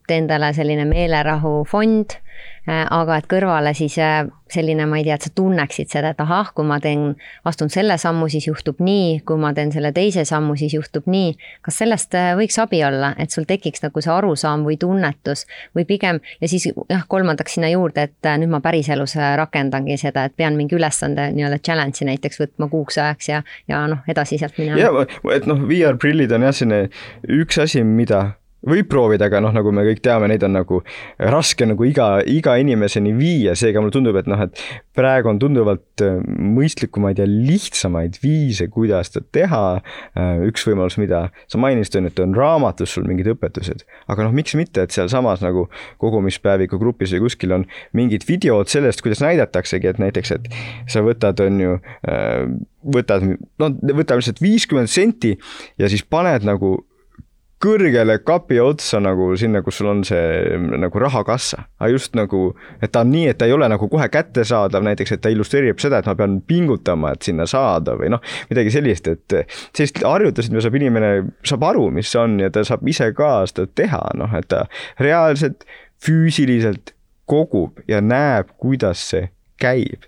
[0.07, 2.24] tee endale selline meelerahufond Äh,
[2.65, 6.51] aga et kõrvale siis äh, selline, ma ei tea, et sa tunneksid seda, et ahah,
[6.55, 7.11] kui ma teen,
[7.45, 11.35] astun selle sammu, siis juhtub nii, kui ma teen selle teise sammu, siis juhtub nii.
[11.65, 15.45] kas sellest äh, võiks abi olla, et sul tekiks nagu see arusaam või tunnetus
[15.77, 20.37] või pigem ja siis jah, kolmandaks sinna juurde, et nüüd ma päriselus rakendangi seda, et
[20.37, 24.81] pean mingi ülesande nii-öelda challenge'i näiteks võtma kuuks ajaks ja, ja noh, edasi sealt minema.
[24.81, 26.89] ja, et noh, VR-prillid on jah, selline
[27.41, 28.25] üks asi, mida
[28.65, 30.81] võib proovida, aga noh, nagu me kõik teame, neid on nagu
[31.31, 34.61] raske nagu iga, iga inimeseni viia, seega mulle tundub, et noh, et
[34.97, 39.63] praegu on tunduvalt äh, mõistlikumaid ja lihtsamaid viise, kuidas seda teha.
[40.17, 44.35] Äh, üks võimalus, mida sa mainisid, on, et on raamatus sul mingid õpetused, aga noh,
[44.35, 45.67] miks mitte, et sealsamas nagu
[46.01, 50.49] kogumispäeviku grupis või kuskil on mingid videod sellest, kuidas näidataksegi, et näiteks, et
[50.91, 51.77] sa võtad, on ju,
[52.09, 52.41] äh,
[52.95, 53.25] võtad,
[53.61, 55.35] no võtame lihtsalt viiskümmend senti
[55.81, 56.77] ja siis paned nagu
[57.65, 61.65] kõrgele kapi otsa nagu sinna, kus sul on see nagu rahakassa.
[61.79, 62.47] aga just nagu,
[62.81, 65.81] et ta on nii, et ta ei ole nagu kohe kättesaadav, näiteks et ta illustreerib
[65.81, 69.37] seda, et ma pean pingutama, et sinna saada või noh, midagi sellist, et
[69.71, 71.11] sellised harjutused, mida saab inimene,
[71.47, 74.65] saab aru, mis see on ja ta saab ise ka seda teha, noh, et ta
[75.01, 75.65] reaalselt
[76.05, 76.93] füüsiliselt
[77.29, 80.05] kogub ja näeb, kuidas see käib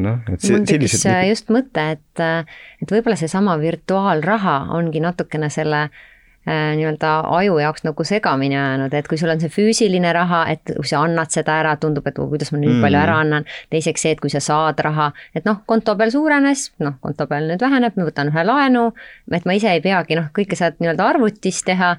[0.00, 1.08] noh, et see, sellised...
[1.10, 6.04] Äh, just mõte, et, äh, et võib-olla seesama virtuaalraha ongi natukene selle äh,
[6.46, 10.86] nii-öelda aju jaoks nagu segamini jäänud, et kui sul on see füüsiline raha, et kui
[10.86, 12.84] sa annad seda ära, tundub, et kuidas ma nii mm.
[12.86, 13.48] palju ära annan.
[13.70, 17.50] teiseks see, et kui sa saad raha, et noh, konto peal suurenes, noh, konto peal
[17.50, 18.86] nüüd väheneb, ma võtan ühe laenu.
[19.32, 21.96] et ma ise ei peagi noh, kõike saad nii-öelda arvutis teha.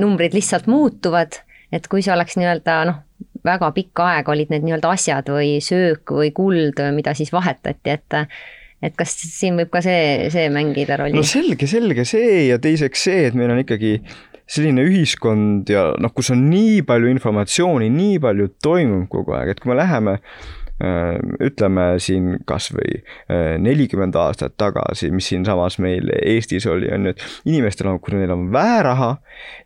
[0.00, 1.42] numbrid lihtsalt muutuvad,
[1.76, 3.02] et kui see oleks nii-öelda noh
[3.44, 8.16] väga pikka aega olid need nii-öelda asjad või söök või kuld, mida siis vahetati, et
[8.84, 11.18] et kas siin võib ka see, see mängida rolli?
[11.18, 13.98] no selge, selge see ja teiseks see, et meil on ikkagi
[14.50, 19.60] selline ühiskond ja noh, kus on nii palju informatsiooni, nii palju toimub kogu aeg, et
[19.62, 26.66] kui me läheme äh, ütleme siin kasvõi äh, nelikümmend aastat tagasi, mis siinsamas meil Eestis
[26.70, 29.12] oli, on ju, et inimestel on, kui neil on vähe raha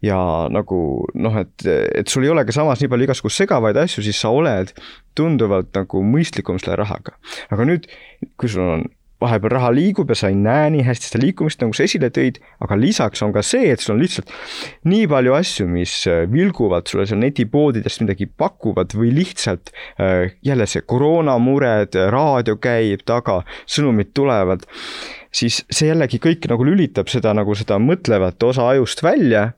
[0.05, 0.19] ja
[0.53, 0.81] nagu
[1.15, 4.35] noh, et, et sul ei ole ka samas nii palju igasugust segavaid asju, siis sa
[4.37, 4.75] oled
[5.17, 7.17] tunduvalt nagu mõistlikum selle rahaga.
[7.55, 7.89] aga nüüd,
[8.37, 8.85] kui sul on
[9.23, 12.41] vahepeal raha liigub ja sa ei näe nii hästi seda liikumist, nagu sa esile tõid,
[12.65, 14.33] aga lisaks on ka see, et sul on lihtsalt
[14.91, 20.69] nii palju asju, mis äh, vilguvad sulle seal netipoodidest midagi pakuvad või lihtsalt äh, jälle
[20.71, 24.67] see koroonamured, raadio käib taga, sõnumid tulevad,
[25.35, 29.53] siis see jällegi kõik nagu lülitab seda nagu seda mõtlevat osa ajust välja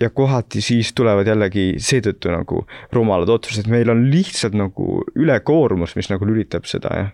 [0.00, 6.10] ja kohati siis tulevad jällegi seetõttu nagu rumalad otsused, meil on lihtsalt nagu ülekoormus, mis
[6.10, 7.10] nagu lülitab seda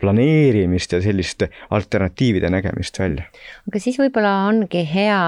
[0.00, 3.30] planeerimist ja selliste alternatiivide nägemist välja.
[3.68, 5.22] aga siis võib-olla ongi hea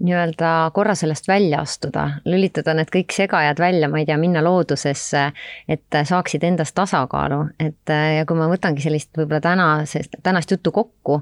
[0.00, 5.26] nii-öelda korra sellest välja astuda, lülitada need kõik segajad välja, ma ei tea, minna loodusesse,
[5.68, 11.20] et saaksid endas tasakaalu, et ja kui ma võtangi sellist võib-olla tänasest, tänast juttu kokku,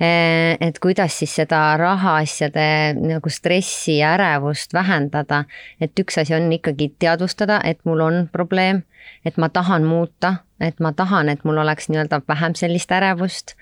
[0.00, 2.66] et kuidas siis seda rahaasjade
[2.98, 5.44] nagu stressi ja ärevust vähendada.
[5.80, 8.82] et üks asi on ikkagi teadvustada, et mul on probleem,
[9.24, 13.54] et ma tahan muuta, et ma tahan, et mul oleks nii-öelda vähem sellist ärevust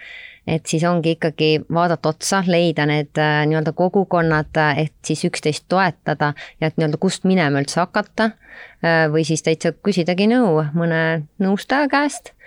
[0.47, 6.33] et siis ongi ikkagi vaadata otsa, leida need äh, nii-öelda kogukonnad, et siis üksteist toetada
[6.61, 8.33] ja et nii-öelda kust minema üldse hakata.
[8.83, 12.39] Äh, või siis täitsa küsidagi nõu mõne nõustaja käest Äh,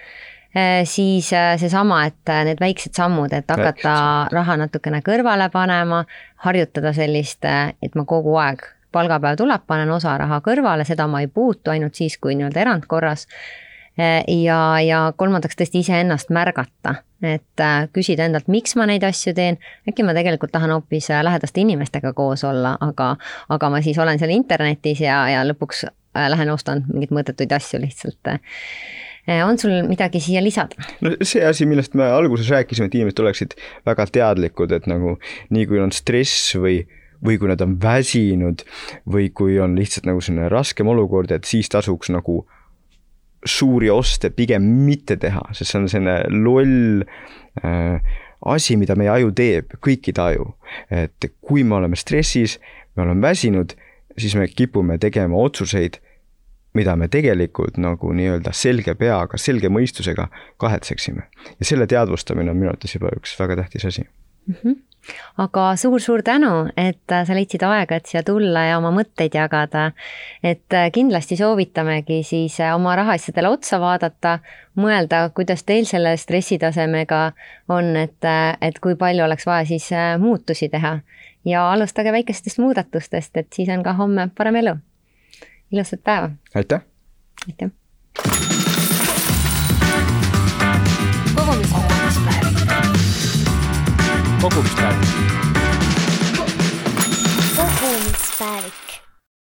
[0.83, 3.95] siis äh, seesama, et äh, need väiksed sammud, et hakata
[4.31, 6.05] raha natukene kõrvale panema,
[6.47, 8.63] harjutada sellist, et ma kogu aeg,
[8.95, 13.27] palgapäev tuleb, panen osa raha kõrvale, seda ma ei puutu, ainult siis, kui nii-öelda erandkorras.
[14.27, 17.63] ja, ja kolmandaks tõesti iseennast märgata, et
[17.95, 22.43] küsida endalt, miks ma neid asju teen, äkki ma tegelikult tahan hoopis lähedaste inimestega koos
[22.43, 23.15] olla, aga,
[23.49, 28.35] aga ma siis olen seal internetis ja, ja lõpuks lähen ostan mingeid mõttetuid asju lihtsalt
[29.27, 30.77] on sul midagi siia lisada?
[31.01, 33.55] no see asi, millest me alguses rääkisime, et inimesed oleksid
[33.87, 35.17] väga teadlikud, et nagu
[35.55, 36.83] nii kui on stress või
[37.25, 38.61] või kui nad on väsinud
[39.09, 42.43] või kui on lihtsalt nagu selline raskem olukord, et siis tasuks nagu
[43.45, 47.05] suuri oste pigem mitte teha, sest see on selline loll
[47.63, 50.49] äh, asi, mida meie aju teeb, kõikide aju.
[50.89, 52.59] et kui me oleme stressis,
[52.95, 53.75] me oleme väsinud,
[54.17, 55.99] siis me kipume tegema otsuseid
[56.75, 60.27] mida me tegelikult nagu nii-öelda selge peaga, selge mõistusega
[60.61, 61.29] kahetseksime.
[61.59, 64.55] ja selle teadvustamine on minu arvates juba üks väga tähtis asi mm.
[64.63, 64.83] -hmm
[65.37, 69.91] aga suur-suur tänu, et sa leidsid aega, et siia tulla ja oma mõtteid jagada.
[70.43, 74.39] et kindlasti soovitamegi siis oma rahaasjadele otsa vaadata,
[74.75, 77.21] mõelda, kuidas teil selle stressitasemega
[77.69, 80.99] on, et, et kui palju oleks vaja siis muutusi teha.
[81.45, 84.77] ja alustage väikestest muudatustest, et siis on ka homme parem elu
[85.71, 86.29] ilusat päeva!
[86.55, 86.81] aitäh!
[87.47, 87.69] aitäh!
[91.35, 92.45] kogumispäev.
[94.41, 94.95] kogumispäev.
[97.55, 98.94] kogumispäev